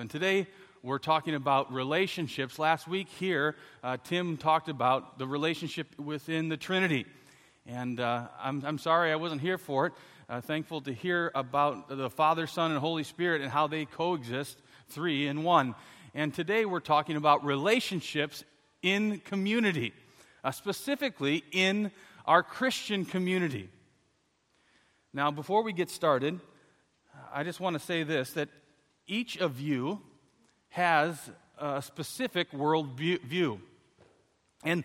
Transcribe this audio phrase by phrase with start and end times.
[0.00, 0.46] And today
[0.82, 2.58] we're talking about relationships.
[2.58, 3.54] Last week here,
[3.84, 7.04] uh, Tim talked about the relationship within the Trinity.
[7.66, 9.92] And uh, I'm, I'm sorry I wasn't here for it.
[10.26, 14.56] Uh, thankful to hear about the Father, Son, and Holy Spirit and how they coexist,
[14.88, 15.74] three in one.
[16.14, 18.42] And today we're talking about relationships
[18.80, 19.92] in community,
[20.42, 21.90] uh, specifically in
[22.24, 23.68] our Christian community.
[25.12, 26.40] Now, before we get started,
[27.34, 28.48] I just want to say this that
[29.10, 30.00] each of you
[30.70, 31.18] has
[31.58, 33.60] a specific world view.
[34.64, 34.84] And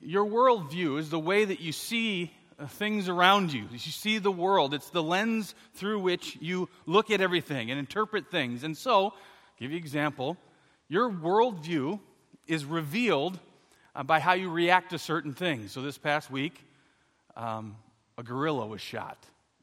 [0.00, 3.66] your worldview is the way that you see uh, things around you.
[3.70, 4.74] You see the world.
[4.74, 8.64] It's the lens through which you look at everything and interpret things.
[8.64, 9.12] And so,
[9.58, 10.36] give you an example.
[10.88, 12.00] Your worldview
[12.46, 13.38] is revealed
[13.94, 15.72] uh, by how you react to certain things.
[15.72, 16.64] So, this past week,
[17.36, 17.76] um,
[18.16, 19.18] a gorilla was shot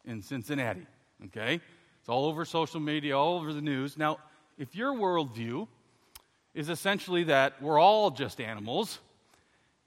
[0.05, 0.85] in Cincinnati.
[1.25, 1.59] Okay?
[2.05, 3.97] It's all over social media, all over the news.
[3.97, 4.19] Now,
[4.59, 5.67] if your worldview
[6.53, 8.99] is essentially that we're all just animals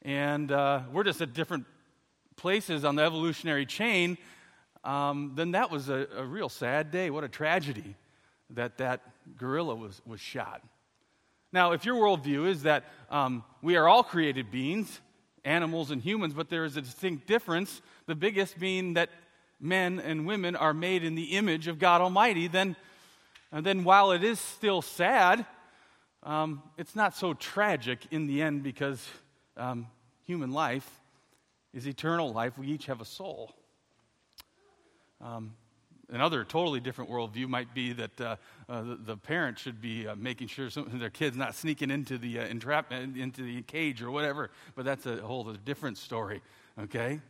[0.03, 1.65] and uh, we're just at different
[2.35, 4.19] places on the evolutionary chain,
[4.83, 7.09] um, then that was a, a, real sad day.
[7.09, 7.95] What a tragedy
[8.51, 9.01] that that
[9.37, 10.61] gorilla was, was shot.
[11.53, 15.01] Now, if your worldview is that um, we are all created beings,
[15.45, 19.09] animals and humans, but there is a distinct difference, the biggest being that
[19.61, 22.77] men and women are made in the image of God Almighty, then,
[23.53, 25.45] and then while it is still sad,
[26.23, 29.07] um, it's not so tragic in the end because
[29.57, 29.87] um,
[30.25, 30.89] human life
[31.73, 32.59] is eternal life.
[32.59, 33.53] We each have a soul.
[35.21, 35.55] Um,
[36.11, 38.37] another totally different worldview might be that uh,
[38.69, 42.19] uh, the, the, parent should be uh, making sure some, their kid's not sneaking into
[42.19, 44.51] the uh, entrapment, into the cage or whatever.
[44.75, 46.41] But that's a whole different story.
[46.79, 47.21] Okay.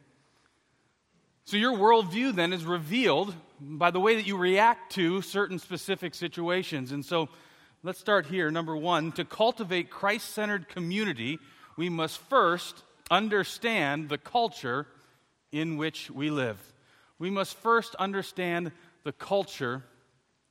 [1.49, 6.15] So, your worldview then is revealed by the way that you react to certain specific
[6.15, 6.93] situations.
[6.93, 7.31] And so,
[7.83, 8.51] let's start here.
[8.51, 11.39] Number one, to cultivate Christ centered community,
[11.79, 14.87] we must first understand the culture
[15.51, 16.59] in which we live.
[17.19, 18.71] We must first understand
[19.05, 19.83] the culture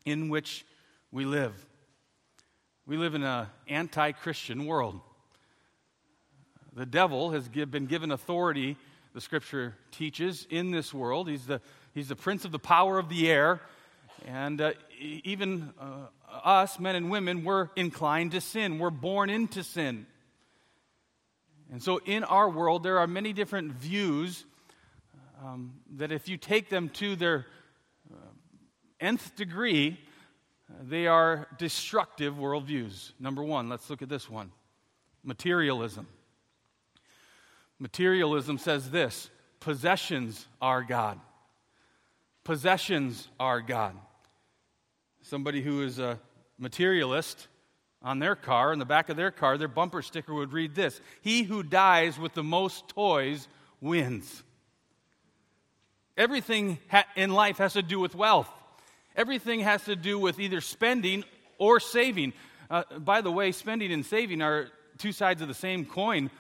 [0.04, 0.66] in which
[1.12, 1.54] we live.
[2.88, 5.00] We live in an anti Christian world.
[6.74, 8.78] The devil has been given authority
[9.18, 11.28] the scripture teaches, in this world.
[11.28, 11.60] He's the,
[11.96, 13.62] he's the prince of the power of the air.
[14.28, 16.10] And uh, even uh,
[16.44, 18.78] us, men and women, we're inclined to sin.
[18.78, 20.06] We're born into sin.
[21.72, 24.46] And so in our world, there are many different views
[25.44, 27.48] um, that, if you take them to their
[28.14, 28.18] uh,
[29.00, 30.00] nth degree,
[30.80, 33.14] they are destructive worldviews.
[33.20, 34.52] Number one, let's look at this one
[35.24, 36.06] materialism.
[37.80, 39.30] Materialism says this
[39.60, 41.20] possessions are God.
[42.44, 43.96] Possessions are God.
[45.22, 46.20] Somebody who is a
[46.58, 47.48] materialist
[48.02, 51.02] on their car, in the back of their car, their bumper sticker would read this
[51.22, 53.48] He who dies with the most toys
[53.82, 54.44] wins.
[56.16, 56.80] Everything
[57.16, 58.50] in life has to do with wealth.
[59.16, 61.24] Everything has to do with either spending
[61.58, 62.34] or saving.
[62.70, 66.32] Uh, by the way, spending and saving are two sides of the same coin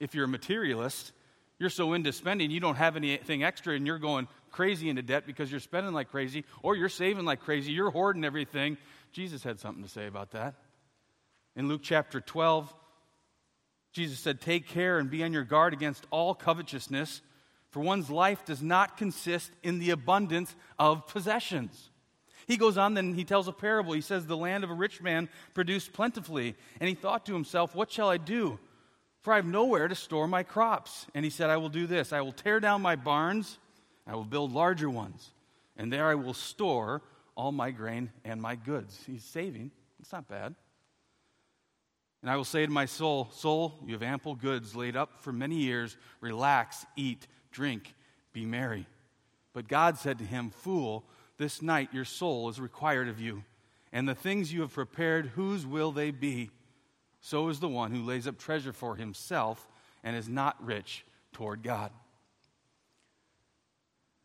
[0.00, 1.12] if you're a materialist,
[1.58, 5.26] you're so into spending, you don't have anything extra and you're going crazy into debt
[5.26, 8.78] because you're spending like crazy or you're saving like crazy, you're hoarding everything.
[9.12, 10.54] Jesus had something to say about that.
[11.54, 12.74] In Luke chapter 12,
[13.92, 17.20] Jesus said, Take care and be on your guard against all covetousness,
[17.70, 21.90] for one's life does not consist in the abundance of possessions.
[22.46, 23.92] He goes on, then he tells a parable.
[23.92, 27.74] He says, The land of a rich man produced plentifully, and he thought to himself,
[27.74, 28.58] What shall I do?
[29.22, 31.06] For I have nowhere to store my crops.
[31.14, 33.58] And he said, I will do this I will tear down my barns,
[34.06, 35.30] I will build larger ones,
[35.76, 37.02] and there I will store
[37.36, 38.98] all my grain and my goods.
[39.06, 39.70] He's saving.
[40.00, 40.54] It's not bad.
[42.22, 45.32] And I will say to my soul, Soul, you have ample goods laid up for
[45.32, 45.96] many years.
[46.20, 47.94] Relax, eat, drink,
[48.32, 48.86] be merry.
[49.52, 51.04] But God said to him, Fool,
[51.38, 53.42] this night your soul is required of you.
[53.92, 56.50] And the things you have prepared, whose will they be?
[57.20, 59.68] So is the one who lays up treasure for himself
[60.02, 61.90] and is not rich toward God.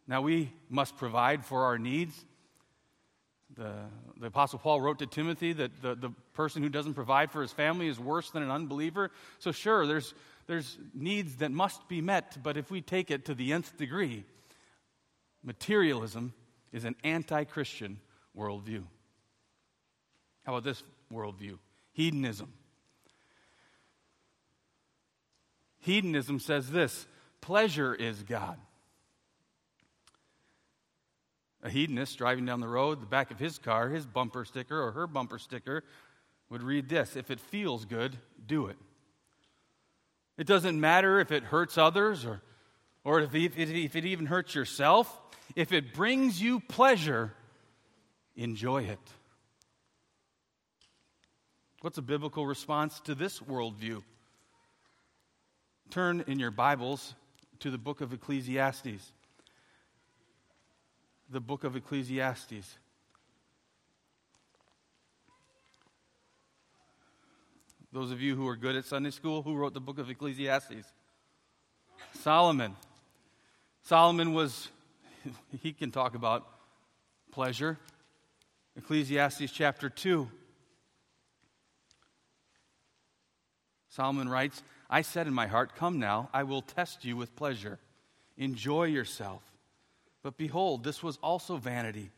[0.08, 2.26] Now, we must provide for our needs.
[3.56, 3.74] The,
[4.20, 7.52] the Apostle Paul wrote to Timothy that the, the person who doesn't provide for his
[7.52, 9.12] family is worse than an unbeliever.
[9.40, 10.14] So, sure, there's,
[10.48, 14.26] there's needs that must be met, but if we take it to the nth degree,
[15.44, 16.34] materialism
[16.72, 18.00] is an anti Christian
[18.38, 18.84] worldview.
[20.44, 21.58] How about this worldview?
[21.94, 22.52] Hedonism.
[25.86, 27.06] Hedonism says this
[27.42, 28.58] pleasure is God.
[31.62, 34.92] A hedonist driving down the road, the back of his car, his bumper sticker or
[34.94, 35.84] her bumper sticker
[36.50, 38.18] would read this If it feels good,
[38.48, 38.78] do it.
[40.40, 42.42] It doesn't matter if it hurts others or,
[43.04, 45.22] or if, it, if it even hurts yourself.
[45.56, 47.32] If it brings you pleasure,
[48.36, 49.00] enjoy it.
[51.82, 54.02] What's a biblical response to this worldview?
[55.90, 57.14] Turn in your Bibles
[57.60, 59.12] to the book of Ecclesiastes.
[61.30, 62.78] The book of Ecclesiastes.
[67.94, 70.92] Those of you who are good at Sunday school, who wrote the book of Ecclesiastes?
[72.16, 72.76] Solomon.
[73.84, 74.68] Solomon was,
[75.62, 76.46] he can talk about
[77.32, 77.78] pleasure.
[78.76, 80.28] Ecclesiastes chapter 2.
[83.88, 87.80] Solomon writes, I said in my heart, Come now, I will test you with pleasure.
[88.38, 89.42] Enjoy yourself.
[90.22, 92.10] But behold, this was also vanity.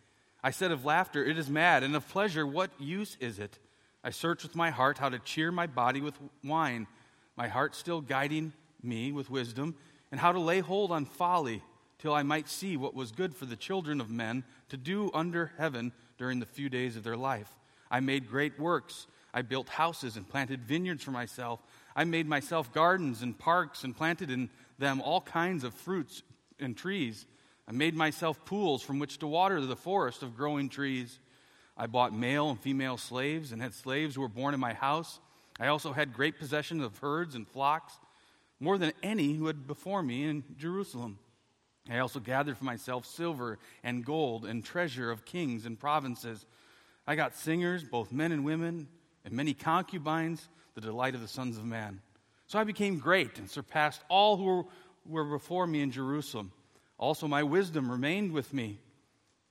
[0.44, 3.60] I said of laughter, It is mad, and of pleasure, what use is it?
[4.04, 6.88] I searched with my heart how to cheer my body with wine,
[7.36, 9.76] my heart still guiding me with wisdom,
[10.12, 11.62] and how to lay hold on folly,
[12.00, 15.52] till I might see what was good for the children of men to do under
[15.58, 17.50] heaven during the few days of their life.
[17.90, 19.08] I made great works.
[19.34, 21.60] I built houses and planted vineyards for myself.
[21.98, 26.22] I made myself gardens and parks and planted in them all kinds of fruits
[26.60, 27.26] and trees.
[27.68, 31.20] I made myself pools from which to water the forest of growing trees.
[31.76, 35.20] I bought male and female slaves and had slaves who were born in my house.
[35.60, 37.98] I also had great possessions of herds and flocks,
[38.60, 41.18] more than any who had before me in Jerusalem.
[41.90, 46.46] I also gathered for myself silver and gold and treasure of kings and provinces.
[47.08, 48.88] I got singers, both men and women,
[49.26, 52.02] and many concubines, the delight of the sons of man.
[52.46, 54.68] So I became great and surpassed all who
[55.06, 56.52] were, before me in Jerusalem.
[56.98, 58.80] Also, my wisdom remained with me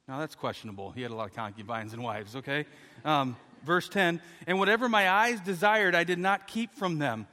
[0.09, 0.93] now that's questionable.
[0.93, 2.67] He had a lot of concubines and wives, okay?
[3.05, 7.27] Um, verse 10 And whatever my eyes desired, I did not keep from them.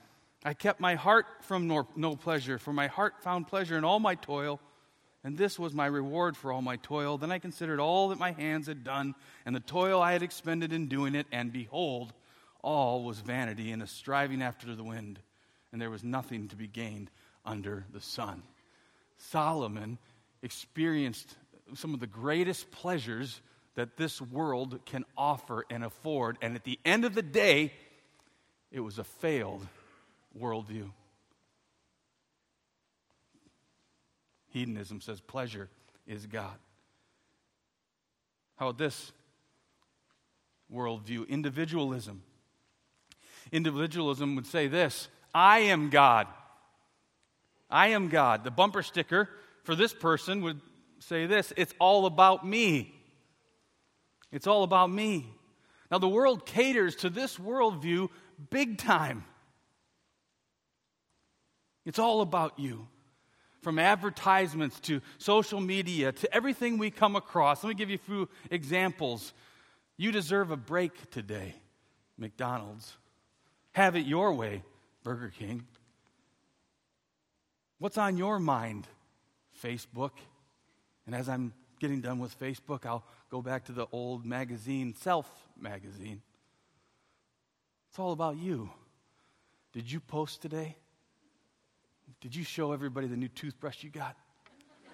[0.44, 4.16] I kept my heart from no pleasure, for my heart found pleasure in all my
[4.16, 4.60] toil,
[5.24, 7.18] and this was my reward for all my toil.
[7.18, 10.74] Then I considered all that my hands had done, and the toil I had expended
[10.74, 12.12] in doing it, and behold,
[12.64, 15.20] all was vanity and a striving after the wind,
[15.72, 17.12] and there was nothing to be gained
[17.46, 18.42] under the sun.
[19.18, 20.00] Solomon
[20.42, 21.36] experienced
[21.76, 23.42] some of the greatest pleasures
[23.76, 26.38] that this world can offer and afford.
[26.42, 27.74] And at the end of the day,
[28.72, 29.66] it was a failed
[30.40, 30.90] worldview.
[34.50, 35.70] Hedonism says pleasure
[36.06, 36.54] is God.
[38.56, 39.12] How about this
[40.72, 41.28] worldview?
[41.28, 42.22] Individualism.
[43.54, 46.28] Individualism would say this I am God.
[47.70, 48.44] I am God.
[48.44, 49.30] The bumper sticker
[49.64, 50.60] for this person would
[51.00, 52.94] say this it's all about me.
[54.32, 55.28] It's all about me.
[55.92, 58.10] Now, the world caters to this worldview
[58.50, 59.24] big time.
[61.86, 62.88] It's all about you.
[63.62, 67.64] From advertisements to social media to everything we come across.
[67.64, 69.34] Let me give you a few examples.
[69.96, 71.54] You deserve a break today,
[72.18, 72.98] McDonald's.
[73.74, 74.64] Have it your way,
[75.04, 75.66] Burger King.
[77.80, 78.88] What's on your mind,
[79.62, 80.12] Facebook?
[81.06, 85.28] And as I'm getting done with Facebook, I'll go back to the old magazine, Self
[85.60, 86.22] magazine.
[87.90, 88.70] It's all about you.
[89.74, 90.78] Did you post today?
[92.22, 94.16] Did you show everybody the new toothbrush you got?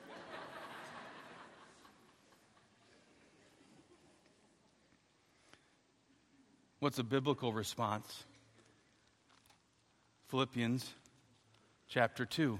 [6.79, 8.23] What's a biblical response?
[10.29, 10.87] Philippians
[11.87, 12.59] chapter 2.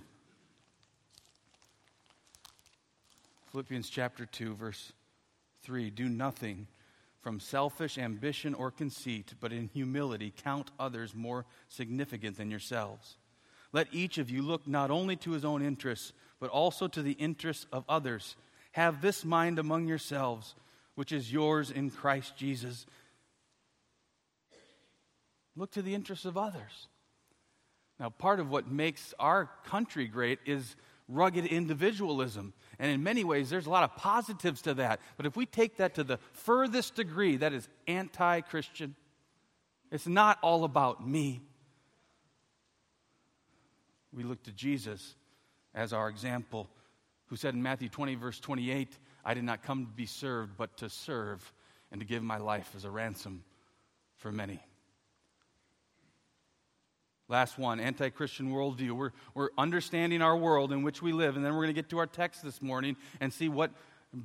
[3.52, 4.92] Philippians chapter 2, verse
[5.62, 6.66] 3 Do nothing
[7.22, 13.18] from selfish ambition or conceit, but in humility count others more significant than yourselves.
[13.72, 17.12] Let each of you look not only to his own interests, but also to the
[17.12, 18.36] interests of others.
[18.72, 20.56] Have this mind among yourselves,
[20.96, 22.88] which is yours in Christ Jesus.
[25.56, 26.88] Look to the interests of others.
[28.00, 30.75] Now, part of what makes our country great is
[31.10, 32.53] rugged individualism.
[32.77, 35.01] And in many ways, there's a lot of positives to that.
[35.18, 38.96] But if we take that to the furthest degree, that is anti Christian.
[39.91, 41.41] It's not all about me.
[44.13, 45.15] We look to Jesus
[45.75, 46.70] as our example,
[47.27, 48.88] who said in Matthew 20, verse 28,
[49.25, 51.53] I did not come to be served, but to serve
[51.91, 53.44] and to give my life as a ransom
[54.18, 54.60] for many.
[57.29, 58.91] Last one anti Christian worldview.
[58.91, 61.89] We're, we're understanding our world in which we live, and then we're going to get
[61.91, 63.71] to our text this morning and see what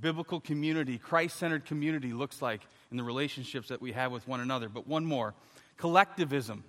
[0.01, 4.41] biblical community, Christ centered community looks like in the relationships that we have with one
[4.41, 4.71] another.
[4.71, 5.35] But one more
[5.77, 6.65] collectivism.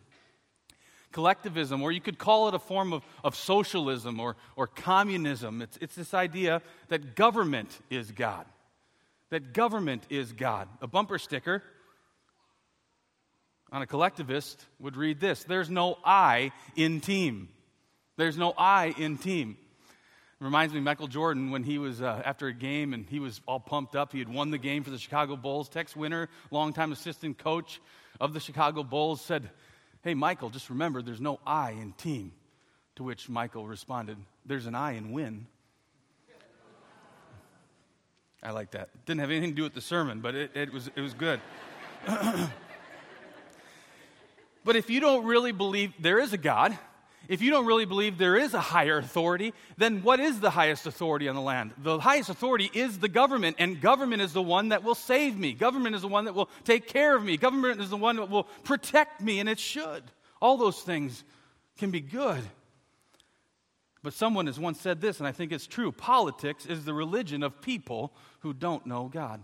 [1.14, 5.62] Collectivism, or you could call it a form of, of socialism or, or communism.
[5.62, 8.46] It's, it's this idea that government is God.
[9.30, 10.68] That government is God.
[10.82, 11.64] A bumper sticker
[13.72, 17.50] on a collectivist would read this There's no I in team.
[18.18, 19.58] There's no I in team.
[20.40, 23.40] It reminds me Michael Jordan when he was uh, after a game and he was
[23.48, 24.12] all pumped up.
[24.12, 25.70] He had won the game for the Chicago Bulls.
[25.70, 27.80] Tex Winter, longtime assistant coach
[28.20, 29.50] of the Chicago Bulls, said,
[30.02, 32.32] Hey, Michael, just remember there's no I in team.
[32.98, 35.48] To which Michael responded, There's an I in win.
[38.44, 38.90] I like that.
[39.06, 41.40] Didn't have anything to do with the sermon, but it, it was, it was good.
[44.66, 46.78] but if you don't really believe there is a God,
[47.28, 50.86] if you don't really believe there is a higher authority, then what is the highest
[50.86, 51.72] authority on the land?
[51.78, 55.54] The highest authority is the government, and government is the one that will save me.
[55.54, 57.38] Government is the one that will take care of me.
[57.38, 60.04] Government is the one that will protect me, and it should.
[60.42, 61.24] All those things
[61.78, 62.42] can be good.
[64.04, 67.42] But someone has once said this, and I think it's true politics is the religion
[67.42, 69.44] of people who don't know God.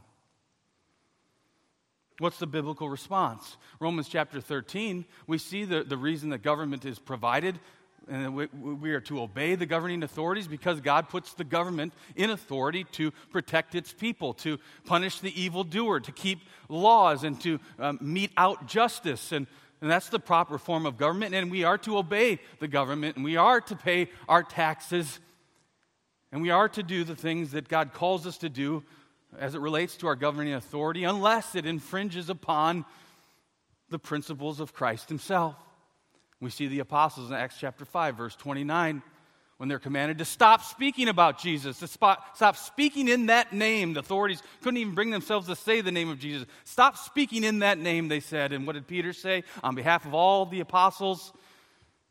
[2.21, 3.57] What's the biblical response?
[3.79, 7.59] Romans chapter 13, we see the, the reason that government is provided
[8.07, 12.29] and we, we, are to obey the governing authorities because God puts the government in
[12.29, 17.97] authority to protect its people, to punish the evildoer, to keep laws, and to um,
[18.01, 19.31] mete out justice.
[19.31, 19.47] And,
[19.81, 21.33] and that's the proper form of government.
[21.33, 25.19] And we are to obey the government, and we are to pay our taxes,
[26.31, 28.83] and we are to do the things that God calls us to do
[29.37, 32.85] as it relates to our governing authority unless it infringes upon
[33.89, 35.55] the principles of Christ Himself.
[36.39, 39.03] We see the apostles in Acts chapter 5, verse 29,
[39.57, 43.93] when they're commanded to stop speaking about Jesus, to spot, stop speaking in that name.
[43.93, 46.47] The authorities couldn't even bring themselves to say the name of Jesus.
[46.63, 48.53] Stop speaking in that name, they said.
[48.53, 49.43] And what did Peter say?
[49.63, 51.31] On behalf of all the apostles,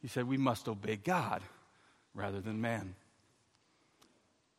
[0.00, 1.43] he said, We must obey God
[2.15, 2.95] rather than man.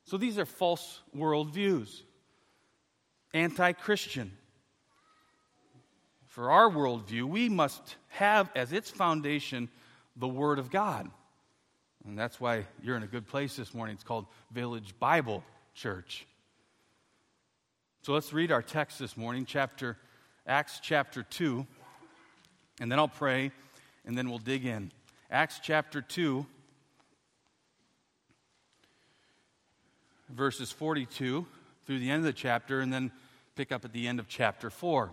[0.04, 2.02] So these are false worldviews
[3.34, 4.32] anti Christian.
[6.26, 9.70] For our worldview, we must have as its foundation
[10.16, 11.10] the Word of God.
[12.06, 13.96] And that's why you're in a good place this morning.
[13.96, 15.44] It's called Village Bible
[15.76, 16.26] Church.
[18.04, 19.98] So let's read our text this morning, chapter
[20.48, 21.68] Acts chapter 2,
[22.80, 23.52] and then I'll pray,
[24.06, 24.92] and then we'll dig in.
[25.30, 26.46] Acts chapter 2,
[30.30, 31.46] verses 42
[31.86, 33.12] through the end of the chapter, and then
[33.62, 35.12] pick up at the end of chapter 4.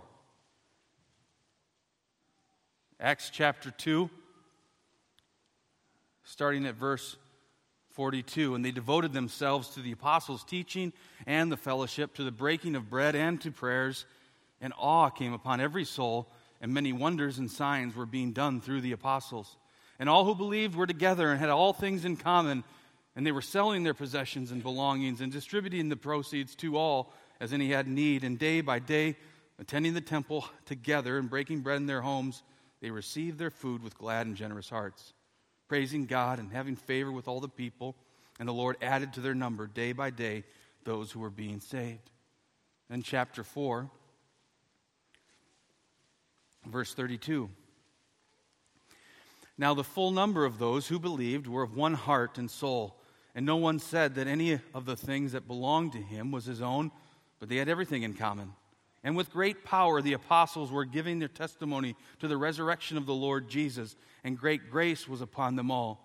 [2.99, 4.09] Acts chapter 2,
[6.25, 7.19] starting at verse
[7.91, 8.55] 42.
[8.55, 10.95] And they devoted themselves to the apostles' teaching
[11.27, 14.07] and the fellowship, to the breaking of bread and to prayers.
[14.63, 16.27] And awe came upon every soul,
[16.63, 19.59] and many wonders and signs were being done through the apostles.
[19.99, 22.65] And all who believed were together and had all things in common,
[23.15, 27.53] and they were selling their possessions and belongings and distributing the proceeds to all as
[27.53, 28.25] any had need.
[28.25, 29.17] And day by day,
[29.59, 32.43] attending the temple together and breaking bread in their homes,
[32.81, 35.13] they received their food with glad and generous hearts,
[35.69, 37.97] praising God and having favor with all the people.
[38.39, 40.45] And the Lord added to their number day by day
[40.85, 42.11] those who were being saved.
[42.89, 43.91] Then, chapter 4,
[46.67, 47.51] verse 32.
[49.59, 52.97] Now, the full number of those who believed were of one heart and soul,
[53.35, 56.63] and no one said that any of the things that belonged to him was his
[56.63, 56.93] own
[57.41, 58.53] but they had everything in common.
[59.05, 63.15] And with great power, the apostles were giving their testimony to the resurrection of the
[63.15, 66.05] Lord Jesus, and great grace was upon them all.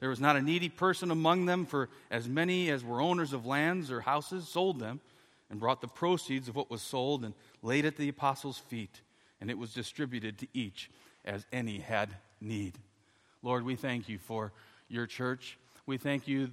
[0.00, 3.46] There was not a needy person among them, for as many as were owners of
[3.46, 5.00] lands or houses sold them
[5.48, 9.00] and brought the proceeds of what was sold and laid at the apostles' feet,
[9.40, 10.90] and it was distributed to each
[11.24, 12.10] as any had
[12.40, 12.78] need.
[13.42, 14.52] Lord, we thank you for
[14.88, 15.58] your church.
[15.86, 16.50] We thank you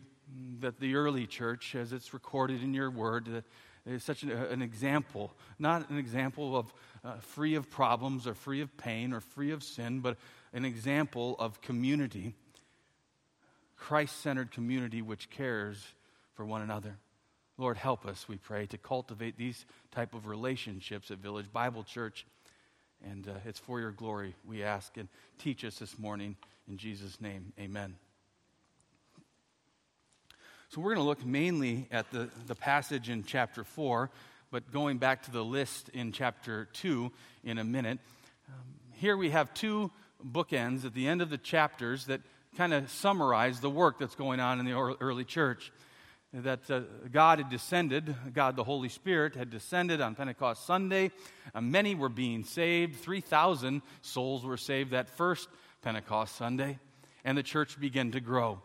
[0.62, 3.44] that the early church, as it's recorded in your word,
[3.86, 6.74] is such an, an example, not an example of
[7.04, 10.18] uh, free of problems or free of pain or free of sin, but
[10.54, 12.34] an example of community,
[13.78, 15.94] Christ centered community which cares
[16.36, 16.98] for one another.
[17.58, 22.26] Lord, help us, we pray, to cultivate these type of relationships at Village Bible Church.
[23.04, 24.98] And uh, it's for your glory, we ask.
[24.98, 25.08] And
[25.38, 26.36] teach us this morning.
[26.68, 27.96] In Jesus' name, amen.
[30.74, 34.10] So we're going to look mainly at the, the passage in chapter 4,
[34.52, 37.12] but going back to the list in chapter 2
[37.44, 38.00] in a minute.
[38.48, 38.64] Um,
[38.94, 39.92] here we have two
[40.26, 42.22] bookends at the end of the chapters that
[42.56, 45.74] kind of summarize the work that's going on in the early church.
[46.34, 51.12] that uh, God had descended, God the Holy Spirit had descended on Pentecost Sunday.
[51.54, 52.96] Uh, many were being saved.
[53.02, 55.50] 3,000 souls were saved that first
[55.82, 56.80] Pentecost Sunday,
[57.26, 58.62] and the church began to grow.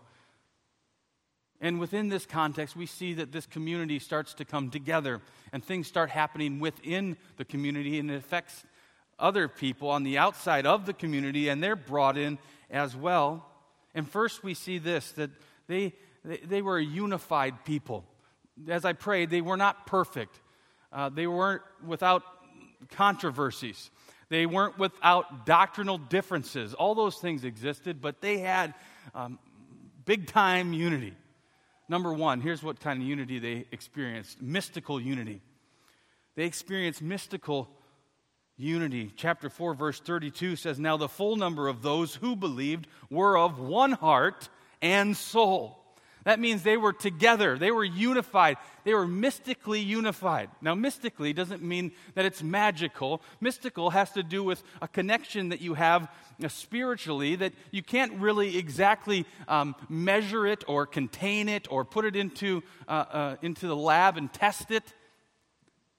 [1.61, 5.23] And within this context, we see that this community starts to come together
[5.53, 8.65] and things start happening within the community and it affects
[9.19, 12.39] other people on the outside of the community and they're brought in
[12.71, 13.47] as well.
[13.95, 15.31] And first, we see this that
[15.67, 15.95] they,
[16.25, 18.05] they, were a unified people.
[18.69, 20.39] As I prayed, they were not perfect,
[20.93, 22.23] uh, they weren't without
[22.91, 23.91] controversies.
[24.29, 26.75] They weren't without doctrinal differences.
[26.75, 28.75] All those things existed, but they had
[29.15, 29.39] um,
[30.05, 31.15] big time unity.
[31.89, 35.41] Number one, here's what kind of unity they experienced mystical unity.
[36.35, 37.69] They experienced mystical
[38.57, 39.13] unity.
[39.17, 43.59] Chapter 4, verse 32 says, Now the full number of those who believed were of
[43.59, 44.49] one heart
[44.83, 45.86] and soul.
[46.27, 50.51] That means they were together, they were unified, they were mystically unified.
[50.61, 53.23] Now, mystically doesn't mean that it's magical.
[53.41, 56.09] Mystical has to do with a connection that you have
[56.43, 62.05] uh, spiritually that you can't really exactly um, measure it or contain it or put
[62.05, 64.83] it into, uh, uh, into the lab and test it.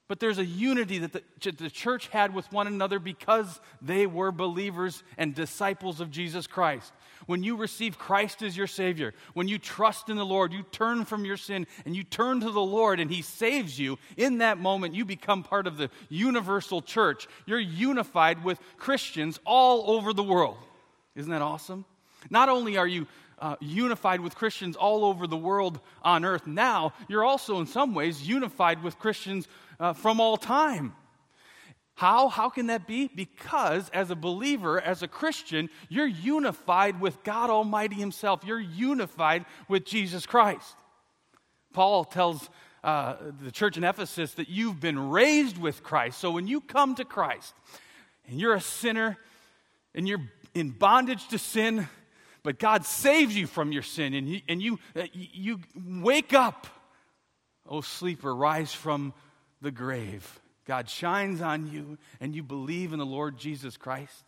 [0.08, 4.32] But there's a unity that the, the church had with one another because they were
[4.32, 6.92] believers and disciples of Jesus Christ.
[7.26, 11.04] When you receive Christ as your Savior, when you trust in the Lord, you turn
[11.04, 14.56] from your sin and you turn to the Lord and He saves you, in that
[14.56, 17.28] moment you become part of the universal church.
[17.44, 20.56] You're unified with Christians all over the world.
[21.16, 21.84] Isn't that awesome?
[22.30, 23.06] Not only are you
[23.40, 27.94] uh, unified with Christians all over the world on earth now, you're also in some
[27.94, 29.46] ways unified with Christians
[29.80, 30.94] uh, from all time.
[31.94, 32.28] How?
[32.28, 33.10] How can that be?
[33.12, 38.44] Because as a believer, as a Christian, you're unified with God Almighty Himself.
[38.44, 40.76] You're unified with Jesus Christ.
[41.72, 42.48] Paul tells
[42.84, 46.18] uh, the church in Ephesus that you've been raised with Christ.
[46.18, 47.52] So when you come to Christ
[48.28, 49.18] and you're a sinner
[49.94, 50.22] and you're
[50.54, 51.88] in bondage to sin,
[52.44, 56.68] but God saves you from your sin and you, and you, uh, you wake up,
[57.66, 59.12] oh sleeper, rise from
[59.60, 60.40] the grave.
[60.64, 64.24] God shines on you and you believe in the Lord Jesus Christ.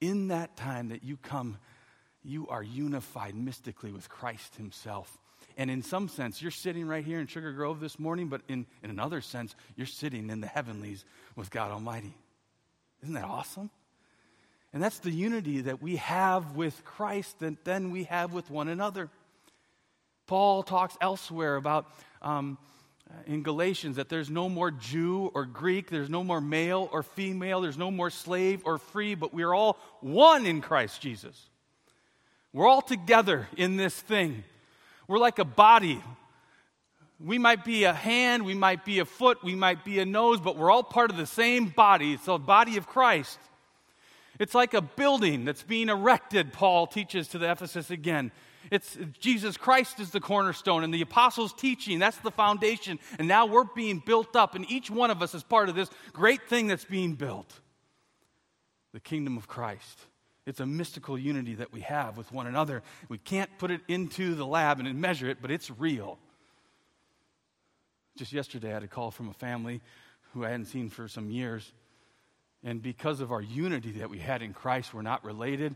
[0.00, 1.58] In that time that you come,
[2.24, 5.18] you are unified mystically with Christ Himself.
[5.56, 8.66] And in some sense, you're sitting right here in Sugar Grove this morning, but in,
[8.82, 11.04] in another sense, you're sitting in the heavenlies
[11.36, 12.14] with God Almighty.
[13.02, 13.70] Isn't that awesome?
[14.72, 18.68] And that's the unity that we have with Christ that then we have with one
[18.68, 19.10] another.
[20.26, 21.86] Paul talks elsewhere about
[22.22, 22.56] um,
[23.26, 27.60] in Galatians that there's no more Jew or Greek, there's no more male or female,
[27.60, 31.48] there's no more slave or free, but we are all one in Christ Jesus.
[32.52, 34.44] We're all together in this thing.
[35.08, 36.02] We're like a body.
[37.18, 40.40] We might be a hand, we might be a foot, we might be a nose,
[40.40, 42.14] but we're all part of the same body.
[42.14, 43.38] It's the body of Christ.
[44.40, 48.32] It's like a building that's being erected, Paul teaches to the Ephesus again.
[48.70, 51.98] It's Jesus Christ is the cornerstone and the apostles' teaching.
[51.98, 52.98] That's the foundation.
[53.18, 55.90] And now we're being built up, and each one of us is part of this
[56.12, 57.52] great thing that's being built
[58.92, 60.00] the kingdom of Christ.
[60.44, 62.82] It's a mystical unity that we have with one another.
[63.08, 66.18] We can't put it into the lab and measure it, but it's real.
[68.16, 69.80] Just yesterday, I had a call from a family
[70.32, 71.72] who I hadn't seen for some years.
[72.64, 75.74] And because of our unity that we had in Christ, we're not related,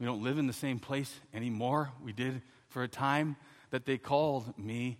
[0.00, 1.92] we don't live in the same place anymore.
[2.02, 3.36] We did for a time
[3.68, 4.98] that they called me,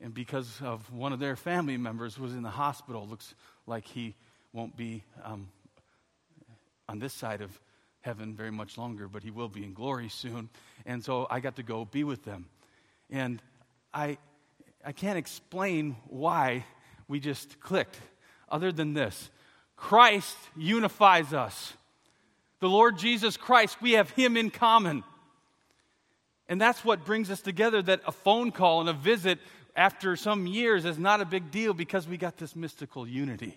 [0.00, 3.34] and because of one of their family members was in the hospital, looks
[3.66, 4.16] like he
[4.52, 5.48] won't be um,
[6.88, 7.60] on this side of
[8.00, 10.48] heaven very much longer, but he will be in glory soon.
[10.84, 12.46] And so I got to go be with them.
[13.08, 13.40] And
[13.94, 14.18] I,
[14.84, 16.64] I can't explain why
[17.06, 17.98] we just clicked,
[18.48, 19.30] other than this
[19.76, 21.74] Christ unifies us
[22.60, 25.02] the Lord Jesus Christ, we have Him in common.
[26.48, 29.38] And that's what brings us together that a phone call and a visit
[29.76, 33.56] after some years is not a big deal because we got this mystical unity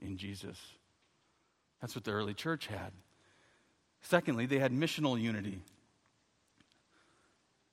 [0.00, 0.60] in Jesus.
[1.80, 2.92] That's what the early church had.
[4.02, 5.60] Secondly, they had missional unity.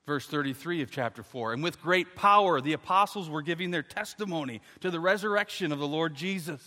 [0.05, 4.61] Verse 33 of chapter 4 And with great power, the apostles were giving their testimony
[4.81, 6.65] to the resurrection of the Lord Jesus.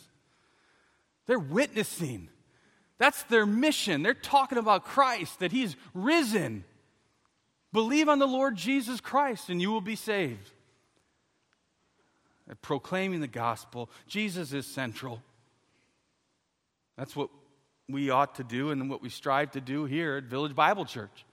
[1.27, 2.29] They're witnessing
[2.99, 4.03] that's their mission.
[4.03, 6.65] They're talking about Christ, that He's risen.
[7.73, 10.51] Believe on the Lord Jesus Christ and you will be saved.
[12.63, 15.23] Proclaiming the gospel, Jesus is central.
[16.97, 17.31] That's what
[17.89, 21.25] we ought to do and what we strive to do here at Village Bible Church.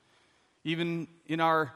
[0.64, 1.74] Even in our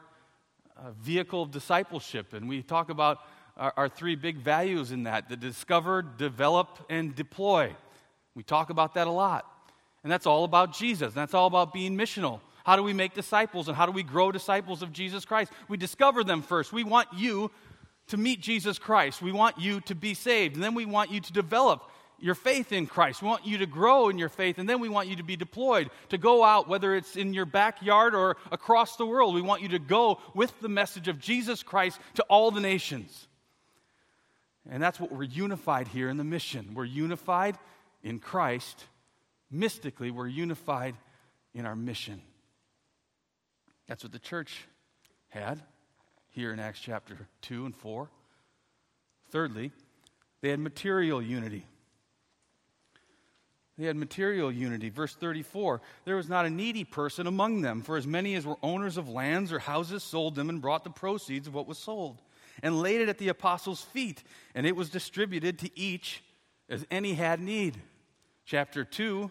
[0.76, 3.18] uh, vehicle of discipleship, and we talk about
[3.56, 7.74] our, our three big values in that the discover, develop, and deploy.
[8.34, 9.50] We talk about that a lot.
[10.06, 11.08] And that's all about Jesus.
[11.08, 12.38] And that's all about being missional.
[12.64, 15.50] How do we make disciples and how do we grow disciples of Jesus Christ?
[15.66, 16.72] We discover them first.
[16.72, 17.50] We want you
[18.06, 19.20] to meet Jesus Christ.
[19.20, 20.54] We want you to be saved.
[20.54, 21.90] And then we want you to develop
[22.20, 23.20] your faith in Christ.
[23.20, 25.34] We want you to grow in your faith, and then we want you to be
[25.34, 29.34] deployed, to go out, whether it's in your backyard or across the world.
[29.34, 33.26] We want you to go with the message of Jesus Christ to all the nations.
[34.70, 36.74] And that's what we're unified here in the mission.
[36.74, 37.58] We're unified
[38.04, 38.84] in Christ.
[39.50, 40.96] Mystically, we're unified
[41.54, 42.20] in our mission.
[43.86, 44.66] That's what the church
[45.28, 45.60] had
[46.30, 48.08] here in Acts chapter 2 and 4.
[49.30, 49.72] Thirdly,
[50.40, 51.64] they had material unity.
[53.78, 54.88] They had material unity.
[54.88, 58.56] Verse 34 There was not a needy person among them, for as many as were
[58.62, 62.22] owners of lands or houses sold them and brought the proceeds of what was sold,
[62.62, 64.22] and laid it at the apostles' feet,
[64.54, 66.24] and it was distributed to each
[66.68, 67.76] as any had need.
[68.46, 69.30] Chapter 2,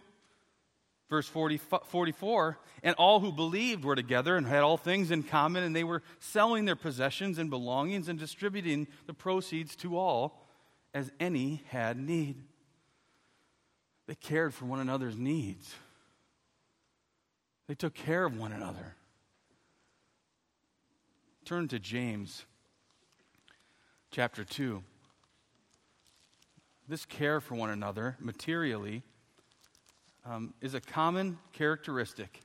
[1.10, 5.64] verse 40, 44 And all who believed were together and had all things in common,
[5.64, 10.46] and they were selling their possessions and belongings and distributing the proceeds to all
[10.94, 12.44] as any had need.
[14.08, 15.74] They cared for one another's needs.
[17.68, 18.96] They took care of one another.
[21.46, 22.46] Turn to James
[24.12, 24.84] chapter 2.
[26.88, 29.02] This care for one another materially
[30.26, 32.42] um, is a common characteristic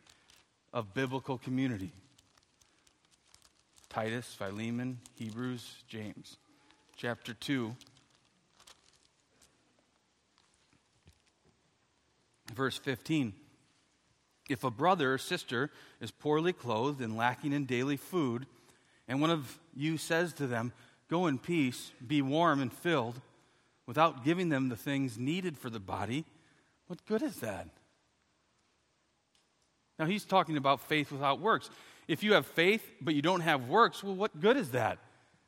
[0.72, 1.92] of biblical community.
[3.88, 6.37] Titus, Philemon, Hebrews, James.
[6.96, 7.74] Chapter 2,
[12.55, 13.33] Verse 15
[14.48, 18.46] If a brother or sister is poorly clothed and lacking in daily food,
[19.09, 20.72] and one of you says to them,
[21.09, 23.20] Go in peace, be warm and filled,
[23.90, 26.24] without giving them the things needed for the body,
[26.87, 27.66] what good is that?
[29.98, 31.68] Now, he's talking about faith without works.
[32.07, 34.98] If you have faith but you don't have works, well, what good is that?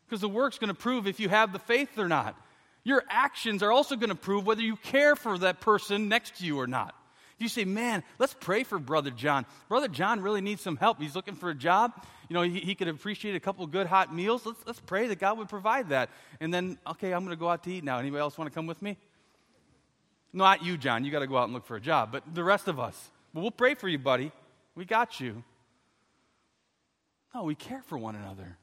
[0.04, 2.34] Because the work's going to prove if you have the faith or not.
[2.82, 6.44] Your actions are also going to prove whether you care for that person next to
[6.44, 6.96] you or not.
[7.38, 9.46] You say, man, let's pray for Brother John.
[9.68, 11.00] Brother John really needs some help.
[11.00, 11.92] He's looking for a job.
[12.28, 14.46] You know, he, he could appreciate a couple good hot meals.
[14.46, 16.10] Let's, let's pray that God would provide that.
[16.40, 17.98] And then, okay, I'm going to go out to eat now.
[17.98, 18.96] Anybody else want to come with me?
[20.32, 21.04] Not you, John.
[21.04, 22.10] You got to go out and look for a job.
[22.12, 23.10] But the rest of us.
[23.34, 24.32] Well, we'll pray for you, buddy.
[24.74, 25.42] We got you.
[27.34, 28.56] No, we care for one another.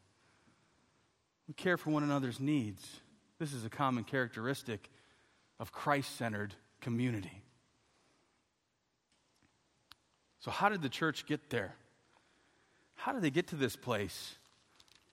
[1.47, 2.87] We care for one another's needs.
[3.39, 4.89] This is a common characteristic
[5.59, 7.43] of Christ centered community.
[10.39, 11.75] So, how did the church get there?
[12.95, 14.35] How did they get to this place?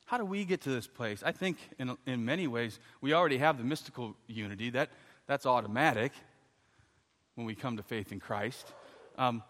[0.07, 1.23] How do we get to this place?
[1.25, 4.71] I think in, in many ways we already have the mystical unity.
[4.71, 4.91] That,
[5.27, 6.13] that's automatic
[7.35, 8.73] when we come to faith in Christ.
[9.19, 9.43] Um,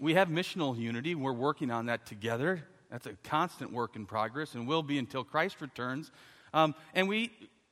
[0.00, 1.14] we have missional unity.
[1.14, 2.64] We're working on that together.
[2.90, 6.10] That's a constant work in progress and will be until Christ returns.
[6.52, 7.30] Um, and we,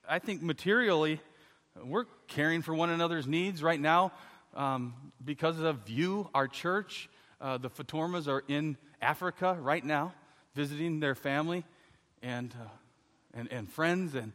[0.09, 1.21] I think, materially,
[1.85, 4.13] we're caring for one another's needs right now
[4.57, 7.09] um, because of you, our church.
[7.41, 10.15] Uh, the Fatormas are in Africa right now,
[10.55, 11.65] visiting their family
[12.23, 12.69] and, uh,
[13.35, 14.33] and, and friends and,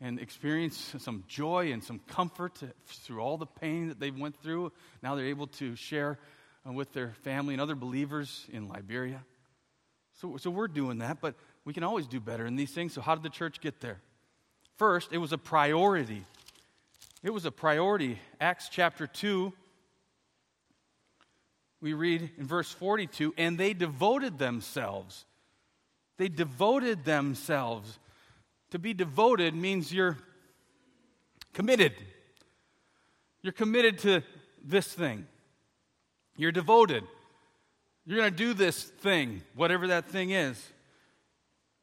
[0.00, 4.70] and experience some joy and some comfort through all the pain that they went through.
[5.02, 6.18] Now they're able to share
[6.66, 9.24] uh, with their family and other believers in Liberia.
[10.20, 12.94] So, so we're doing that, but we can always do better in these things.
[12.94, 14.00] So, how did the church get there?
[14.76, 16.24] First, it was a priority.
[17.26, 18.20] It was a priority.
[18.40, 19.52] Acts chapter 2,
[21.80, 25.24] we read in verse 42 and they devoted themselves.
[26.18, 27.98] They devoted themselves.
[28.70, 30.16] To be devoted means you're
[31.52, 31.94] committed.
[33.42, 34.22] You're committed to
[34.64, 35.26] this thing.
[36.36, 37.02] You're devoted.
[38.04, 40.64] You're going to do this thing, whatever that thing is.